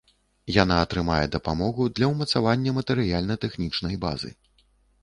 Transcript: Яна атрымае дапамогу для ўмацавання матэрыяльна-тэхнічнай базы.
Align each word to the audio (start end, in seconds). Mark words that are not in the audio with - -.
Яна 0.53 0.77
атрымае 0.85 1.25
дапамогу 1.35 1.83
для 1.99 2.09
ўмацавання 2.15 2.75
матэрыяльна-тэхнічнай 2.79 3.95
базы. 4.09 4.35